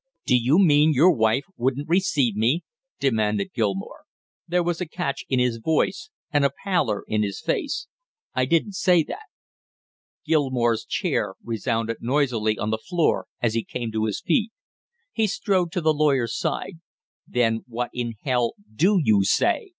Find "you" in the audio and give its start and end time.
0.35-0.57, 19.03-19.23